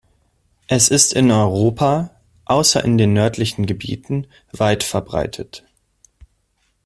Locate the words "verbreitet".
4.83-5.63